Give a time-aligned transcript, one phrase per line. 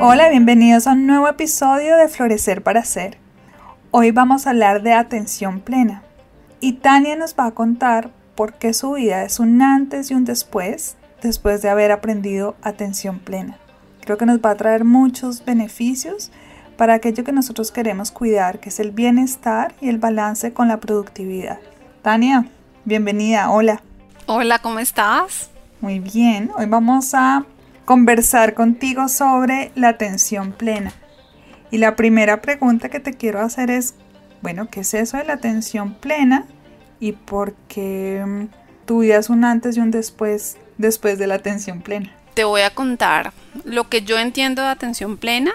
[0.00, 3.18] Hola, bienvenidos a un nuevo episodio de Florecer para Ser.
[3.90, 6.04] Hoy vamos a hablar de atención plena
[6.60, 10.24] y Tania nos va a contar por qué su vida es un antes y un
[10.24, 13.58] después después de haber aprendido atención plena.
[14.02, 16.30] Creo que nos va a traer muchos beneficios
[16.76, 20.78] para aquello que nosotros queremos cuidar, que es el bienestar y el balance con la
[20.78, 21.58] productividad.
[22.02, 22.46] Tania,
[22.84, 23.82] bienvenida, hola.
[24.26, 25.50] Hola, ¿cómo estás?
[25.80, 27.44] Muy bien, hoy vamos a
[27.88, 30.92] conversar contigo sobre la atención plena.
[31.70, 33.94] Y la primera pregunta que te quiero hacer es,
[34.42, 36.44] bueno, ¿qué es eso de la atención plena?
[37.00, 38.48] Y por qué mm,
[38.84, 42.12] tu vida es un antes y un después después de la atención plena.
[42.34, 43.32] Te voy a contar
[43.64, 45.52] lo que yo entiendo de atención plena.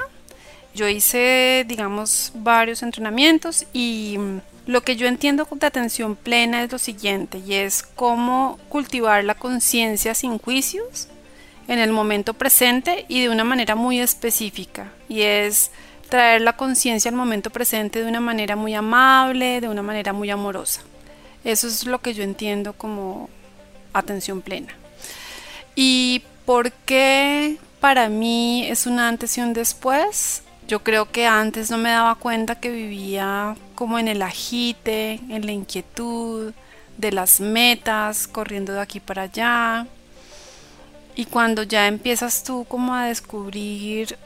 [0.74, 4.40] Yo hice, digamos, varios entrenamientos y mm,
[4.72, 9.36] lo que yo entiendo de atención plena es lo siguiente, y es cómo cultivar la
[9.36, 11.10] conciencia sin juicios
[11.68, 14.92] en el momento presente y de una manera muy específica.
[15.08, 15.72] Y es
[16.10, 20.30] traer la conciencia al momento presente de una manera muy amable, de una manera muy
[20.30, 20.82] amorosa.
[21.44, 23.30] Eso es lo que yo entiendo como
[23.94, 24.74] atención plena.
[25.76, 30.44] ¿Y por qué para mí es un antes y un después?
[30.68, 35.46] Yo creo que antes no me daba cuenta que vivía como en el agite, en
[35.46, 36.54] la inquietud
[36.98, 39.88] de las metas, corriendo de aquí para allá,
[41.16, 44.18] y cuando ya empiezas tú como a descubrir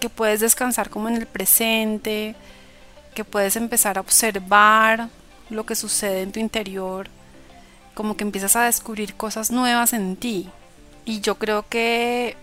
[0.00, 2.34] que puedes descansar como en el presente,
[3.14, 5.08] que puedes empezar a observar
[5.50, 7.08] lo que sucede en tu interior,
[7.94, 10.50] como que empiezas a descubrir cosas nuevas en ti.
[11.04, 12.36] Y yo creo que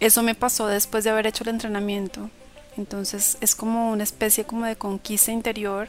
[0.00, 2.30] eso me pasó después de haber hecho el entrenamiento.
[2.76, 5.88] Entonces es como una especie como de conquista interior.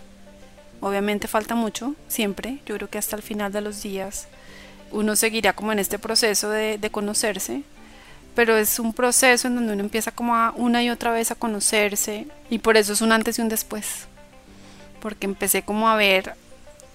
[0.81, 2.59] Obviamente falta mucho, siempre.
[2.65, 4.27] Yo creo que hasta el final de los días
[4.91, 7.63] uno seguirá como en este proceso de, conocerse,
[8.35, 11.35] pero es un proceso en donde uno empieza como a una y otra vez a
[11.35, 14.07] conocerse y por eso es un antes y un después,
[15.01, 16.33] porque empecé como a ver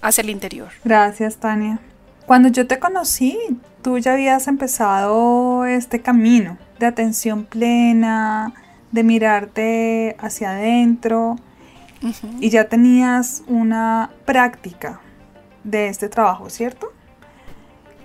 [0.01, 0.69] hacia el interior.
[0.83, 1.79] Gracias, Tania.
[2.25, 3.37] Cuando yo te conocí,
[3.81, 8.53] tú ya habías empezado este camino de atención plena,
[8.91, 11.35] de mirarte hacia adentro
[12.39, 15.01] y ya tenías una práctica
[15.63, 16.91] de este trabajo, ¿cierto?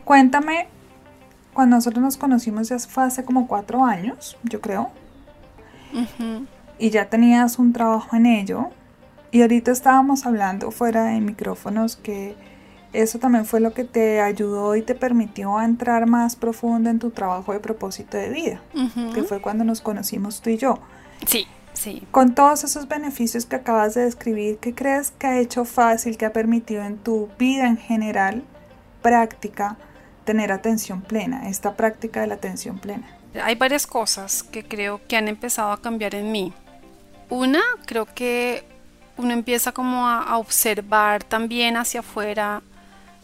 [0.04, 0.68] Cuéntame,
[1.52, 4.90] cuando nosotros nos conocimos ya fue hace como cuatro años, yo creo.
[6.78, 8.70] Y ya tenías un trabajo en ello.
[9.32, 12.34] Y ahorita estábamos hablando fuera de micrófonos que
[12.92, 17.10] eso también fue lo que te ayudó y te permitió entrar más profundo en tu
[17.10, 18.62] trabajo de propósito de vida,
[19.14, 20.80] que fue cuando nos conocimos tú y yo.
[21.26, 22.06] Sí, sí.
[22.10, 26.26] Con todos esos beneficios que acabas de describir, ¿qué crees que ha hecho fácil, que
[26.26, 28.42] ha permitido en tu vida en general,
[29.02, 29.76] práctica,
[30.30, 33.02] tener atención plena, esta práctica de la atención plena?
[33.42, 36.52] Hay varias cosas que creo que han empezado a cambiar en mí.
[37.30, 38.62] Una, creo que
[39.16, 42.62] uno empieza como a, observar también hacia afuera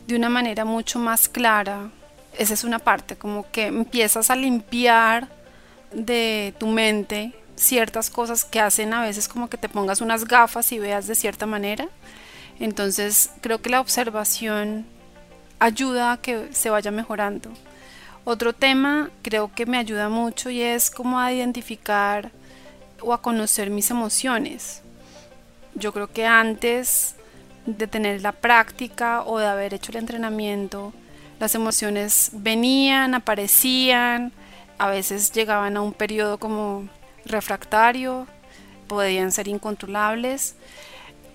[0.08, 1.90] de una manera mucho más clara.
[2.36, 5.28] Esa es una parte, como que empiezas a limpiar
[5.92, 10.72] de tu mente ciertas cosas que hacen a veces como que te pongas unas gafas
[10.72, 11.86] y veas de cierta manera.
[12.58, 14.86] Entonces creo que la observación
[15.58, 17.50] ayuda a que se vaya mejorando.
[18.24, 22.30] Otro tema creo que me ayuda mucho y es cómo a identificar
[23.00, 24.82] o a conocer mis emociones.
[25.74, 27.14] Yo creo que antes
[27.66, 30.92] de tener la práctica o de haber hecho el entrenamiento,
[31.38, 34.32] las emociones venían, aparecían,
[34.78, 36.88] a veces llegaban a un periodo como
[37.24, 38.26] refractario,
[38.88, 40.56] podían ser incontrolables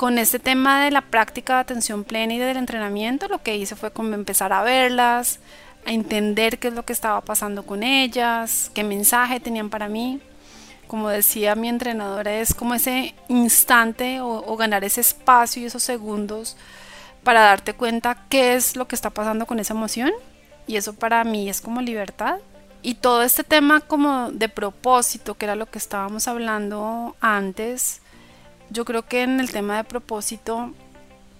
[0.02, 3.76] con este tema de la práctica de atención plena y del entrenamiento, lo que hice
[3.76, 5.38] fue como empezar a verlas,
[5.86, 10.20] a entender qué es lo que estaba pasando con ellas, qué mensaje tenían para mí.
[10.88, 15.84] Como decía mi entrenadora, es como ese instante o, o ganar ese espacio y esos
[15.84, 16.58] segundos
[17.24, 20.10] para darte cuenta qué es lo que está pasando con esa emoción.
[20.66, 22.40] Y eso para mí es como libertad.
[22.82, 28.02] Y todo este tema como de propósito, que era lo que estábamos hablando antes,
[28.72, 30.72] yo creo que en el tema de propósito,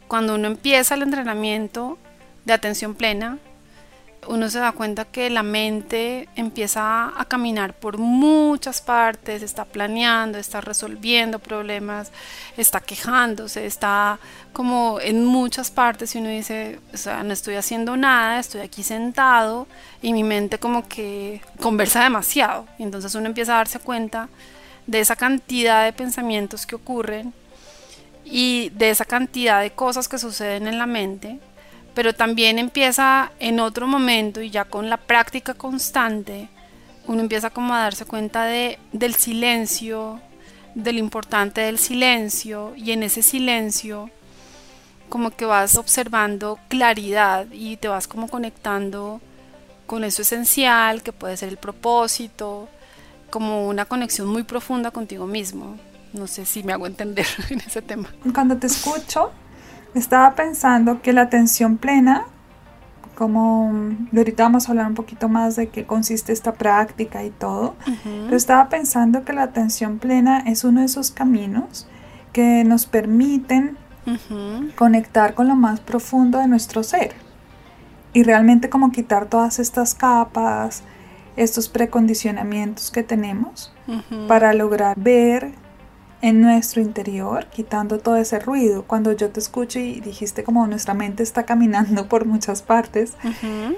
[0.08, 1.98] cuando uno empieza el entrenamiento
[2.46, 3.40] de atención plena,
[4.28, 10.38] uno se da cuenta que la mente empieza a caminar por muchas partes, está planeando,
[10.38, 12.12] está resolviendo problemas,
[12.58, 14.20] está quejándose, está
[14.54, 18.84] como en muchas partes y uno dice, o sea, no estoy haciendo nada, estoy aquí
[18.84, 19.68] sentado
[20.02, 22.68] y mi mente como que conversa demasiado.
[22.78, 24.30] Y entonces uno empieza a darse cuenta
[24.88, 27.34] de esa cantidad de pensamientos que ocurren
[28.26, 31.40] y de esa cantidad de cosas que suceden en la mente
[31.94, 36.48] pero también empieza en otro momento y ya con la práctica constante,
[37.08, 40.22] uno empieza como a darse cuenta de, del silencio,
[40.76, 44.10] de lo importante del silencio y en ese silencio
[45.10, 49.20] como que vas observando claridad y te vas como conectando
[49.86, 52.70] con eso esencial que puede ser el propósito,
[53.32, 55.78] como una conexión muy profunda contigo mismo.
[56.14, 58.10] No sé si me hago entender en ese tema.
[58.34, 59.32] Cuando te escucho,
[59.96, 62.26] estaba pensando que la atención plena,
[63.16, 63.74] como
[64.16, 68.36] ahorita vamos a hablar un poquito más de qué consiste esta práctica y todo, pero
[68.36, 71.88] estaba pensando que la atención plena es uno de esos caminos
[72.34, 73.78] que nos permiten
[74.76, 77.14] conectar con lo más profundo de nuestro ser
[78.14, 80.84] y realmente como quitar todas estas capas,
[81.36, 83.72] estos precondicionamientos que tenemos
[84.28, 85.54] para lograr ver
[86.22, 88.84] en nuestro interior, quitando todo ese ruido.
[88.84, 93.14] Cuando yo te escucho y dijiste como nuestra mente está caminando por muchas partes,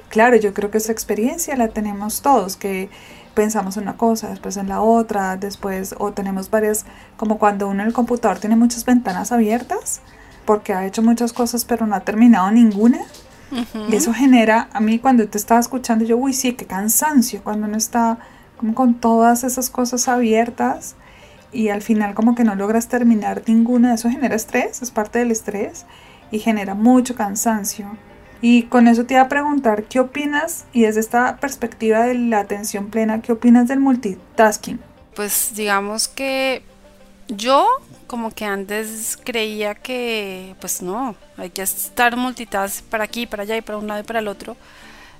[0.09, 2.89] claro, yo creo que esa experiencia la tenemos todos, que
[3.33, 6.85] pensamos una cosa, después en la otra, después o tenemos varias,
[7.17, 10.01] como cuando uno en el computador tiene muchas ventanas abiertas,
[10.45, 12.99] porque ha hecho muchas cosas pero no ha terminado ninguna.
[13.89, 17.67] Y eso genera, a mí cuando te estaba escuchando, yo, uy, sí, qué cansancio, cuando
[17.67, 18.17] uno está
[18.57, 20.95] como con todas esas cosas abiertas
[21.51, 25.31] y al final como que no logras terminar ninguna, eso genera estrés, es parte del
[25.31, 25.85] estrés
[26.31, 27.85] y genera mucho cansancio.
[28.41, 30.65] Y con eso te iba a preguntar, ¿qué opinas?
[30.73, 34.81] Y desde esta perspectiva de la atención plena, ¿qué opinas del multitasking?
[35.15, 36.63] Pues digamos que
[37.35, 37.67] yo
[38.07, 43.57] como que antes creía que pues no, hay que estar multitask para aquí, para allá
[43.57, 44.55] y para un lado y para el otro,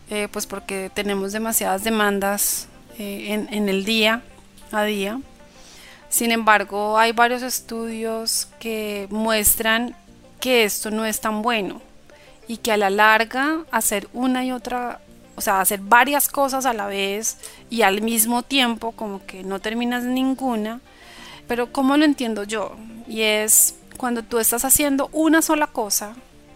[0.10, 2.68] eh, pues porque tenemos demasiadas demandas
[3.00, 4.21] eh, en, en el día
[4.71, 5.19] a día.
[6.10, 9.95] Sin embargo, hay varios estudios que muestran
[10.39, 11.81] que esto no es tan bueno
[12.48, 15.00] y que a la larga hacer una y otra,
[15.36, 17.38] o sea, hacer varias cosas a la vez
[17.69, 20.81] y al mismo tiempo como que no terminas ninguna,
[21.48, 22.75] pero ¿cómo lo entiendo yo?
[23.07, 26.16] Y es cuando tú estás haciendo una sola cosa,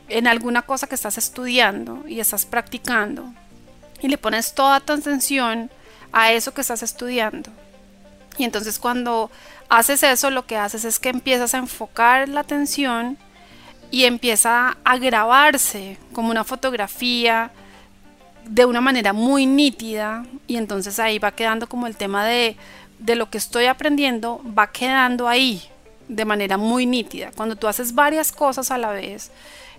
[0.10, 3.34] en alguna cosa que estás estudiando y estás practicando,
[4.02, 5.70] y le pones toda tu atención
[6.12, 7.52] a eso que estás estudiando
[8.38, 9.32] y entonces cuando
[9.70, 13.18] haces eso, lo que haces es que empiezas a enfocar la atención
[13.90, 17.52] y empieza a grabarse como una fotografía
[18.46, 22.56] de una manera muy nítida y entonces ahí va quedando como el tema de,
[23.00, 25.64] de lo que estoy aprendiendo va quedando ahí
[26.08, 27.32] de manera muy nítida.
[27.36, 29.32] Cuando tú haces varias cosas a la vez,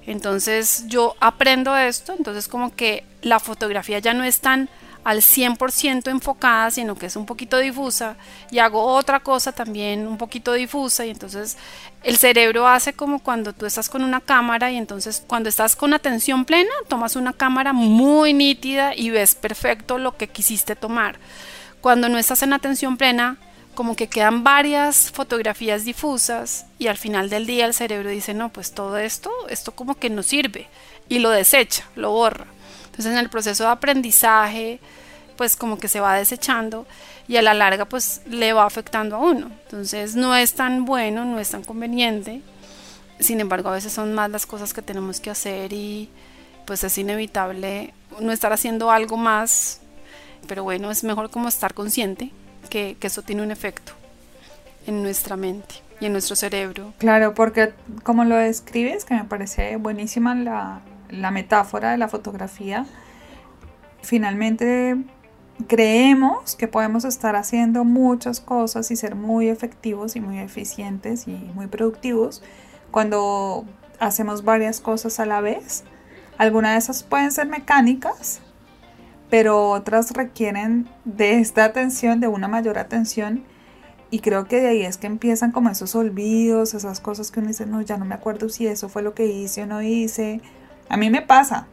[0.06, 4.68] entonces yo aprendo esto, entonces como que la fotografía ya no es tan
[5.04, 8.16] al 100% enfocada, sino que es un poquito difusa
[8.50, 11.56] y hago otra cosa también un poquito difusa y entonces
[12.02, 15.94] el cerebro hace como cuando tú estás con una cámara y entonces cuando estás con
[15.94, 21.18] atención plena tomas una cámara muy nítida y ves perfecto lo que quisiste tomar.
[21.80, 23.36] Cuando no estás en atención plena,
[23.74, 28.48] como que quedan varias fotografías difusas y al final del día el cerebro dice, no,
[28.48, 30.66] pues todo esto, esto como que no sirve
[31.08, 32.46] y lo desecha, lo borra.
[32.86, 34.80] Entonces en el proceso de aprendizaje,
[35.36, 36.86] pues como que se va desechando
[37.28, 39.52] y a la larga pues le va afectando a uno.
[39.64, 42.42] Entonces no es tan bueno, no es tan conveniente.
[43.20, 46.10] Sin embargo, a veces son más las cosas que tenemos que hacer y
[46.66, 49.80] pues es inevitable no estar haciendo algo más.
[50.46, 52.30] Pero bueno, es mejor como estar consciente
[52.70, 53.92] que, que eso tiene un efecto
[54.86, 56.92] en nuestra mente y en nuestro cerebro.
[56.98, 60.80] Claro, porque como lo describes, que me parece buenísima la,
[61.10, 62.86] la metáfora de la fotografía,
[64.02, 64.96] finalmente
[65.66, 71.32] creemos que podemos estar haciendo muchas cosas y ser muy efectivos y muy eficientes y
[71.32, 72.42] muy productivos
[72.90, 73.64] cuando
[73.98, 75.84] hacemos varias cosas a la vez.
[76.38, 78.40] Algunas de esas pueden ser mecánicas,
[79.30, 83.44] pero otras requieren de esta atención, de una mayor atención.
[84.10, 87.48] Y creo que de ahí es que empiezan como esos olvidos, esas cosas que uno
[87.48, 90.40] dice, no, ya no me acuerdo si eso fue lo que hice o no hice.
[90.88, 91.66] A mí me pasa.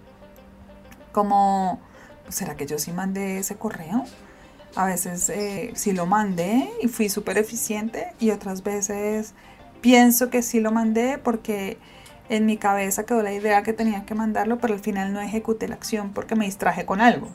[1.13, 1.79] Como,
[2.27, 4.03] ¿será que yo sí mandé ese correo?
[4.75, 9.33] A veces eh, sí lo mandé y fui súper eficiente y otras veces
[9.79, 11.77] pienso que sí lo mandé porque
[12.27, 15.69] en mi cabeza quedó la idea que tenía que mandarlo, pero al final no ejecuté
[15.69, 17.29] la acción porque me distraje con algo.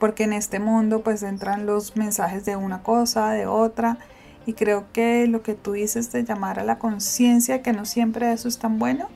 [0.00, 3.98] Porque en este mundo pues entran los mensajes de una cosa, de otra,
[4.46, 8.32] y creo que lo que tú dices de llamar a la conciencia, que no siempre
[8.32, 9.06] eso es tan bueno,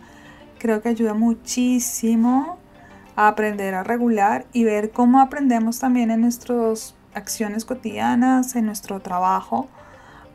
[0.61, 2.59] creo que ayuda muchísimo
[3.17, 9.01] a aprender a regular y ver cómo aprendemos también en nuestras acciones cotidianas, en nuestro
[9.01, 9.69] trabajo,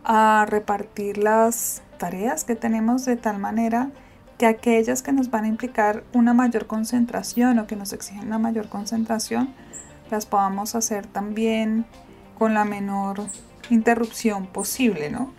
[0.03, 3.91] a repartir las tareas que tenemos de tal manera
[4.37, 8.39] que aquellas que nos van a implicar una mayor concentración o que nos exigen una
[8.39, 9.53] mayor concentración,
[10.09, 11.85] las podamos hacer también
[12.37, 13.25] con la menor
[13.69, 15.33] interrupción posible, ¿no?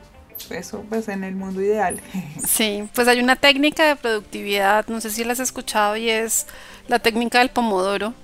[0.50, 2.00] Eso pues en el mundo ideal.
[2.46, 6.46] Sí, pues hay una técnica de productividad, no sé si la has escuchado, y es
[6.88, 8.14] la técnica del pomodoro,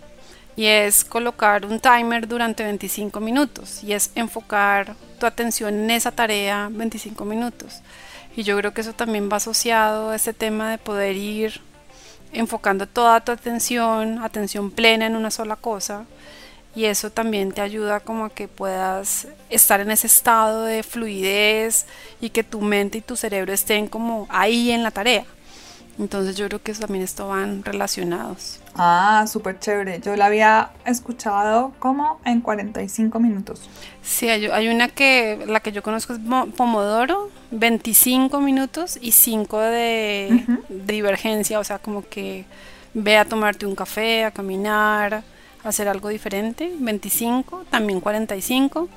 [0.57, 6.11] y es colocar un timer durante 25 minutos, y es enfocar tu atención en esa
[6.11, 7.81] tarea 25 minutos.
[8.37, 11.61] Y yo creo que eso también va asociado a este tema de poder ir
[12.33, 16.05] enfocando toda tu atención, atención plena en una sola cosa.
[16.77, 21.87] Y eso también te ayuda como a que puedas estar en ese estado de fluidez
[22.21, 25.25] y que tu mente y tu cerebro estén como ahí en la tarea.
[25.99, 28.61] Entonces yo creo que eso también estaban relacionados.
[28.75, 30.01] Ah, súper chévere.
[30.01, 33.63] Yo la había escuchado como en 45 minutos.
[34.03, 36.19] Sí, hay, una que, la que yo conozco es
[36.57, 42.45] Pomodoro, 25 minutos y 5 de, divergencia, o sea, como que
[42.93, 45.25] ve a tomarte un café, a caminar,
[45.69, 48.89] hacer algo diferente, 25, también 45,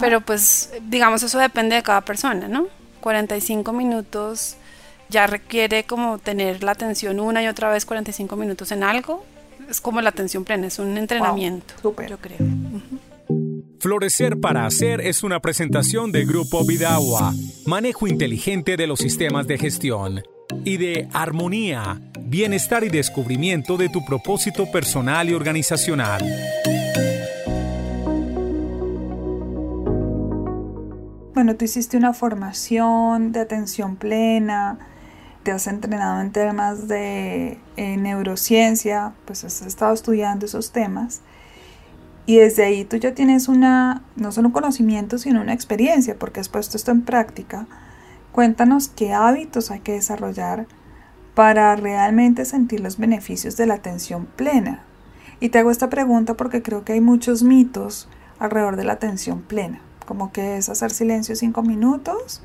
[0.00, 2.66] pero pues digamos eso depende de cada persona, ¿no?
[3.00, 4.56] 45 minutos
[5.08, 9.24] ya requiere como tener la atención una y otra vez 45 minutos en algo.
[9.70, 12.38] Es como la atención plena, es un entrenamiento, yo creo.
[13.80, 17.32] Florecer para Hacer es una presentación de Grupo Vidagua,
[17.66, 20.22] manejo inteligente de los sistemas de gestión,
[20.64, 26.22] y de Armonía, bienestar y descubrimiento de tu propósito personal y organizacional.
[31.34, 34.78] Bueno, tú hiciste una formación de atención plena,
[35.42, 41.20] te has entrenado en temas de eh, neurociencia, pues has estado estudiando esos temas.
[42.26, 46.40] Y desde ahí tú ya tienes una, no solo un conocimiento, sino una experiencia, porque
[46.40, 47.68] has puesto esto en práctica.
[48.36, 50.66] Cuéntanos qué hábitos hay que desarrollar
[51.34, 54.82] para realmente sentir los beneficios de la atención plena.
[55.40, 59.40] Y te hago esta pregunta porque creo que hay muchos mitos alrededor de la atención
[59.40, 62.42] plena, como que es hacer silencio cinco minutos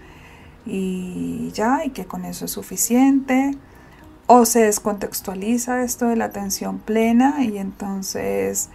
[0.65, 3.57] y ya, y que con eso es suficiente.
[4.27, 8.69] O se descontextualiza esto de la atención plena y entonces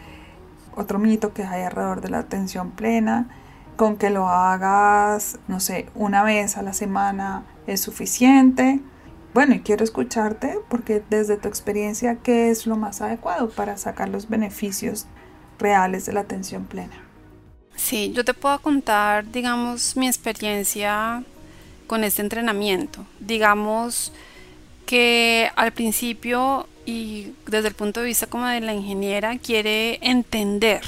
[0.76, 3.30] otro mito que hay alrededor de la atención plena,
[3.76, 8.80] con que lo hagas, no sé, una vez a la semana es suficiente.
[9.34, 14.08] Bueno, y quiero escucharte porque desde tu experiencia, ¿qué es lo más adecuado para sacar
[14.08, 15.06] los beneficios
[15.58, 17.02] reales de la atención plena?
[17.74, 21.22] Sí, yo te puedo contar, digamos, mi experiencia
[21.86, 23.06] con este entrenamiento.
[23.20, 24.12] Digamos
[24.86, 30.82] que al principio y desde el punto de vista como de la ingeniera quiere entender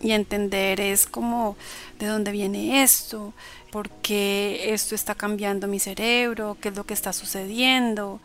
[0.00, 1.56] y entender es como
[1.98, 3.32] de dónde viene esto,
[3.70, 8.20] por qué esto está cambiando mi cerebro, qué es lo que está sucediendo,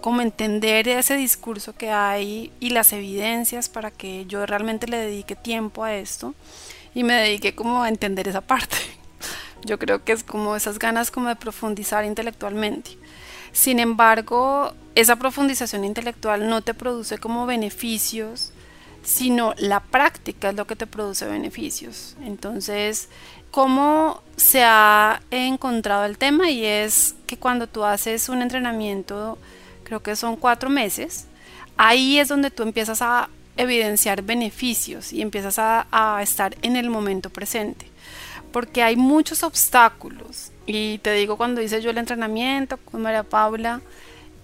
[0.00, 5.34] como entender ese discurso que hay y las evidencias para que yo realmente le dedique
[5.34, 6.34] tiempo a esto
[6.94, 8.76] y me dedique como a entender esa parte.
[9.64, 12.92] Yo creo que es como esas ganas como de profundizar intelectualmente.
[13.52, 18.52] Sin embargo, esa profundización intelectual no te produce como beneficios,
[19.06, 22.16] sino la práctica es lo que te produce beneficios.
[22.22, 23.08] Entonces,
[23.52, 26.50] ¿cómo se ha encontrado el tema?
[26.50, 29.38] Y es que cuando tú haces un entrenamiento,
[29.84, 31.26] creo que son cuatro meses,
[31.76, 37.30] ahí es donde tú empiezas a evidenciar beneficios y empiezas a, estar en el momento
[37.30, 37.86] presente
[38.52, 40.50] porque hay muchos obstáculos.
[40.66, 43.82] Y te digo, cuando hice yo el entrenamiento con María Paula,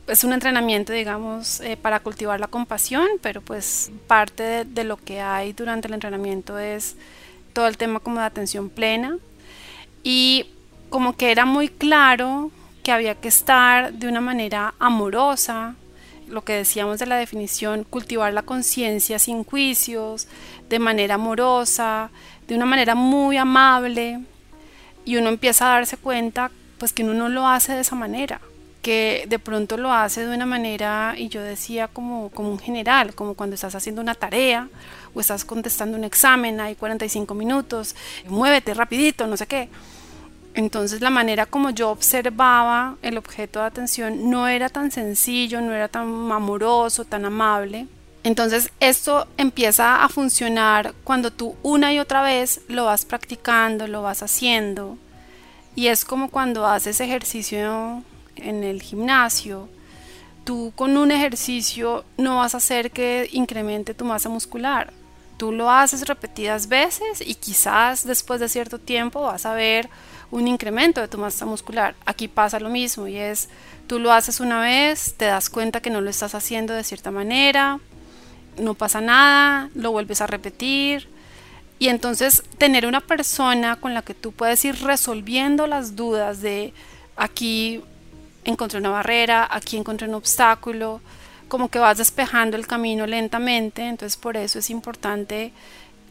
[0.06, 5.20] es un entrenamiento, digamos, eh, para cultivar la compasión, pero pues parte de, lo que
[5.20, 6.96] hay durante el entrenamiento es
[7.52, 9.18] todo el tema como de atención plena.
[10.02, 10.46] Y
[10.90, 12.50] como que era muy claro
[12.82, 15.76] que había que estar de una manera amorosa,
[16.26, 20.26] lo que decíamos de la definición, cultivar la conciencia sin juicios,
[20.68, 22.10] de manera amorosa,
[22.48, 24.20] de una manera muy amable
[25.04, 28.40] y uno empieza a darse cuenta pues que uno no lo hace de esa manera
[28.82, 33.14] que de pronto lo hace de una manera y yo decía como, como un general,
[33.14, 34.68] como cuando estás haciendo una tarea
[35.14, 37.94] o estás contestando un examen, hay 45 minutos,
[38.26, 39.68] muévete rapidito, no sé qué.
[40.54, 45.72] Entonces la manera como yo observaba el objeto de atención no era tan sencillo, no
[45.72, 47.86] era tan amoroso, tan amable.
[48.24, 54.02] Entonces esto empieza a funcionar cuando tú una y otra vez lo vas practicando, lo
[54.02, 54.98] vas haciendo.
[55.74, 58.02] Y es como cuando haces ejercicio
[58.36, 59.68] en el gimnasio.
[60.44, 64.92] Tú con un ejercicio no vas a hacer que incremente tu masa muscular.
[65.36, 69.88] Tú lo haces repetidas veces y quizás después de cierto tiempo vas a ver
[70.30, 71.94] un incremento de tu masa muscular.
[72.06, 73.48] Aquí pasa lo mismo y es,
[73.86, 77.10] tú lo haces una vez, te das cuenta que no lo estás haciendo de cierta
[77.10, 77.78] manera,
[78.58, 81.08] no pasa nada, lo vuelves a repetir.
[81.78, 86.72] Y entonces tener una persona con la que tú puedes ir resolviendo las dudas de
[87.16, 87.82] aquí
[88.44, 91.00] encontré una barrera, aquí encontré un obstáculo,
[91.48, 95.52] como que vas despejando el camino lentamente, entonces por eso es importante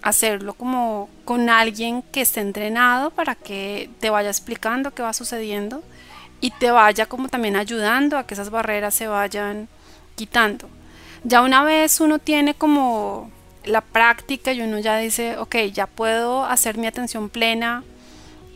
[0.01, 5.83] hacerlo como con alguien que esté entrenado para que te vaya explicando qué va sucediendo
[6.41, 9.67] y te vaya como también ayudando a que esas barreras se vayan
[10.15, 10.69] quitando.
[11.23, 13.29] Ya una vez uno tiene como
[13.63, 17.83] la práctica y uno ya dice, ok, ya puedo hacer mi atención plena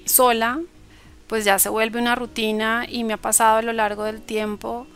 [0.05, 0.59] sola,
[1.27, 4.87] pues ya se vuelve una rutina y me ha pasado a lo largo del tiempo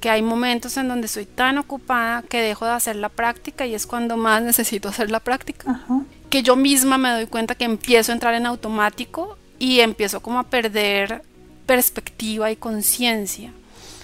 [0.00, 3.74] que hay momentos en donde estoy tan ocupada que dejo de hacer la práctica y
[3.74, 5.80] es cuando más necesito hacer la práctica.
[6.28, 10.40] Que yo misma me doy cuenta que empiezo a entrar en automático y empiezo como
[10.40, 11.22] a perder
[11.64, 13.50] perspectiva y conciencia.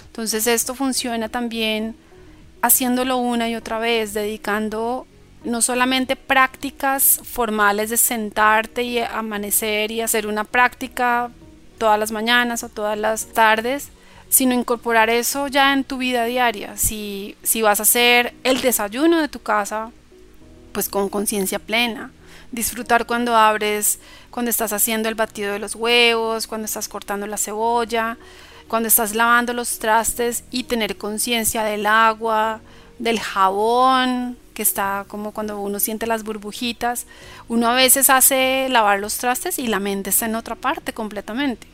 [0.07, 1.95] Entonces esto funciona también
[2.63, 5.05] haciéndolo una y otra vez, dedicando
[5.43, 11.29] no solamente prácticas formales de sentarte y amanecer y hacer una práctica
[11.81, 13.89] todas las mañanas o todas las tardes,
[14.29, 16.77] sino incorporar eso ya en tu vida diaria.
[16.77, 19.89] Si, si vas a hacer el desayuno de tu casa,
[20.73, 22.11] pues con conciencia plena.
[22.51, 23.97] Disfrutar cuando abres,
[24.29, 28.19] cuando estás haciendo el batido de los huevos, cuando estás cortando la cebolla,
[28.67, 32.61] cuando estás lavando los trastes y tener conciencia del agua,
[32.99, 37.07] del jabón, que está como cuando uno siente las burbujitas.
[37.47, 41.70] Uno a veces hace lavar los trastes y la mente está en otra parte completamente.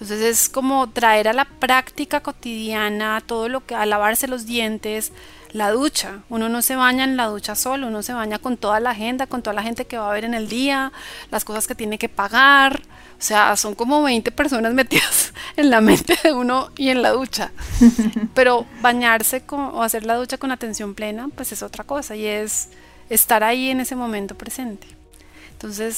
[0.00, 5.12] Entonces es como traer a la práctica cotidiana todo lo que a lavarse los dientes,
[5.52, 6.20] la ducha.
[6.30, 9.26] Uno no se baña en la ducha solo, uno se baña con toda la agenda,
[9.26, 10.90] con toda la gente que va a ver en el día,
[11.30, 12.80] las cosas que tiene que pagar.
[13.18, 17.10] O sea, son como 20 personas metidas en la mente de uno y en la
[17.10, 17.52] ducha.
[18.34, 22.70] Pero bañarse o hacer la ducha con atención plena, pues es otra cosa y es
[23.10, 24.99] estar ahí en ese momento presente.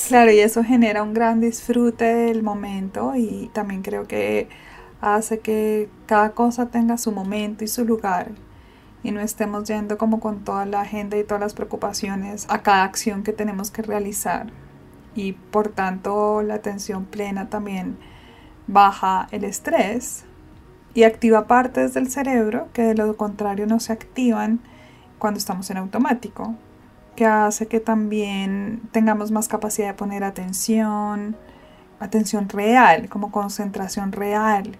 [0.08, 4.48] Claro, y eso genera un gran disfrute del momento y también creo que
[5.00, 8.32] hace que cada cosa tenga su momento y su lugar
[9.04, 12.82] y no estemos yendo como con toda la agenda y todas las preocupaciones a cada
[12.82, 14.48] acción que tenemos que realizar.
[15.14, 17.98] Y por tanto la atención plena también
[18.66, 20.24] baja el estrés
[20.92, 24.58] y activa partes del cerebro que de lo contrario no se activan
[25.18, 26.56] cuando estamos en automático
[27.16, 31.36] que hace que también tengamos más capacidad de poner atención,
[32.00, 34.76] atención real, como concentración real.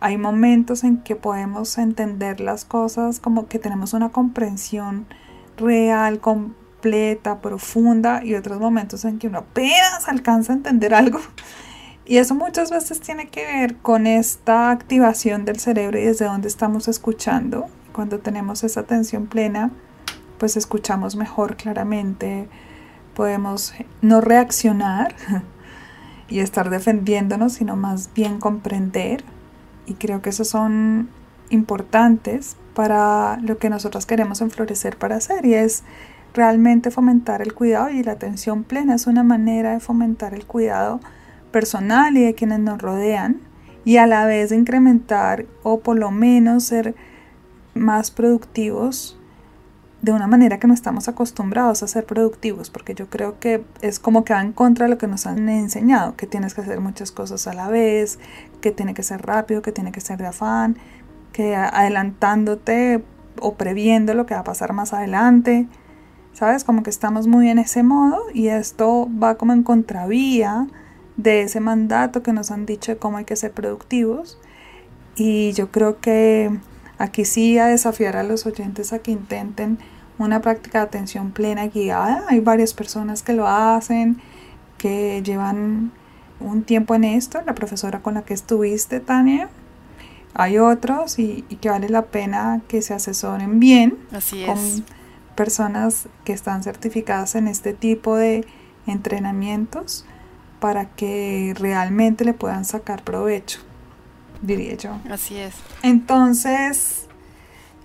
[0.00, 5.06] Hay momentos en que podemos entender las cosas como que tenemos una comprensión
[5.56, 11.20] real, completa, profunda y otros momentos en que uno apenas alcanza a entender algo.
[12.06, 16.48] Y eso muchas veces tiene que ver con esta activación del cerebro y desde donde
[16.48, 17.66] estamos escuchando.
[17.92, 19.72] Cuando tenemos esa atención plena,
[20.38, 22.48] pues escuchamos mejor claramente,
[23.14, 25.14] podemos no reaccionar
[26.28, 29.24] y estar defendiéndonos, sino más bien comprender.
[29.86, 31.08] Y creo que esos son
[31.50, 35.82] importantes para lo que nosotros queremos enflorecer para hacer y es
[36.34, 41.00] realmente fomentar el cuidado y la atención plena es una manera de fomentar el cuidado
[41.50, 43.40] personal y de quienes nos rodean
[43.84, 46.94] y a la vez incrementar o por lo menos ser
[47.74, 49.17] más productivos
[50.02, 53.98] de una manera que no estamos acostumbrados a ser productivos, porque yo creo que es
[53.98, 56.80] como que va en contra de lo que nos han enseñado, que tienes que hacer
[56.80, 58.18] muchas cosas a la vez,
[58.60, 60.76] que tiene que ser rápido, que tiene que ser de afán,
[61.32, 63.02] que adelantándote
[63.40, 65.66] o previendo lo que va a pasar más adelante,
[66.32, 66.62] ¿sabes?
[66.62, 70.68] Como que estamos muy en ese modo y esto va como en contravía
[71.16, 74.38] de ese mandato que nos han dicho de cómo hay que ser productivos.
[75.16, 76.56] Y yo creo que
[76.98, 79.78] Aquí sí a desafiar a los oyentes a que intenten
[80.18, 82.24] una práctica de atención plena guiada.
[82.28, 84.20] Hay varias personas que lo hacen,
[84.76, 85.92] que llevan
[86.40, 89.48] un tiempo en esto, la profesora con la que estuviste, Tania.
[90.34, 93.98] Hay otros y, que vale la pena que se asesoren bien
[94.46, 94.58] con
[95.34, 98.44] personas que están certificadas en este tipo de
[98.86, 100.04] entrenamientos
[100.60, 103.60] para que realmente le puedan sacar provecho,
[104.42, 104.98] diría yo.
[105.10, 105.54] Así es.
[105.82, 107.06] Entonces,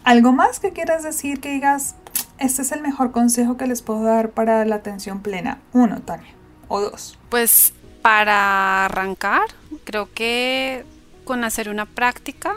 [0.04, 1.96] ¿algo más que quieras decir que digas,
[2.38, 5.60] este es el mejor consejo que les puedo dar para la atención plena?
[5.74, 6.34] Uno, Tania,
[6.68, 7.18] o dos.
[7.30, 9.44] Pues para arrancar,
[9.84, 10.86] creo que
[11.24, 12.56] con hacer una práctica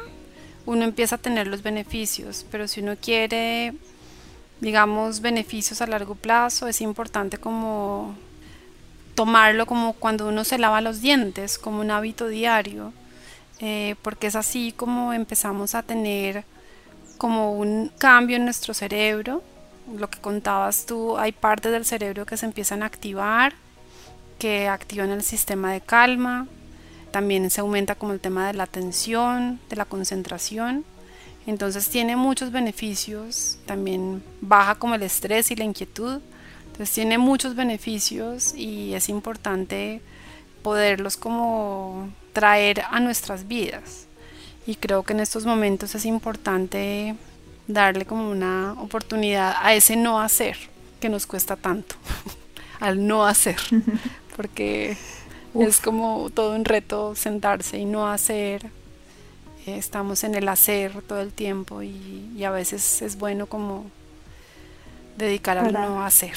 [0.66, 3.74] uno empieza a tener los beneficios, pero si uno quiere,
[4.60, 8.16] digamos, beneficios a largo plazo, es importante como
[9.14, 12.92] tomarlo como cuando uno se lava los dientes, como un hábito diario,
[13.60, 16.44] eh, porque es así como empezamos a tener
[17.18, 19.42] como un cambio en nuestro cerebro.
[19.96, 23.54] Lo que contabas tú, hay partes del cerebro que se empiezan a activar,
[24.38, 26.46] que activan el sistema de calma,
[27.10, 30.84] también se aumenta como el tema de la atención, de la concentración.
[31.46, 36.20] Entonces tiene muchos beneficios, también baja como el estrés y la inquietud.
[36.66, 40.02] Entonces tiene muchos beneficios y es importante
[40.62, 44.04] poderlos como traer a nuestras vidas.
[44.66, 47.16] Y creo que en estos momentos es importante
[47.66, 50.58] darle como una oportunidad a ese no hacer
[51.00, 51.94] que nos cuesta tanto,
[52.80, 53.56] al no hacer,
[54.36, 54.98] porque
[55.58, 58.70] es como todo un reto sentarse y no hacer.
[59.64, 63.86] Estamos en el hacer todo el tiempo y, a veces es bueno como
[65.16, 66.36] dedicar al no hacer.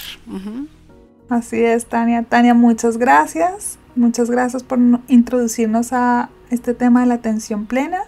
[1.30, 2.24] Así es, Tania.
[2.24, 3.78] Tania, muchas gracias.
[3.96, 8.02] Muchas gracias por introducirnos a este tema de la atención plena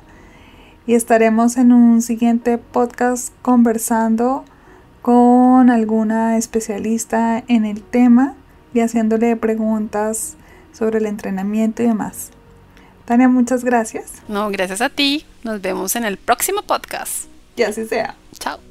[0.87, 4.43] y estaremos en un siguiente podcast conversando
[5.01, 8.35] con alguna especialista en el tema
[8.73, 10.35] y haciéndole preguntas
[10.71, 12.31] sobre el entrenamiento y demás.
[13.05, 14.21] Tania, muchas gracias.
[14.27, 15.25] No, gracias a ti.
[15.43, 17.25] Nos vemos en el próximo podcast.
[17.55, 18.15] Que así sea.
[18.39, 18.70] Chao.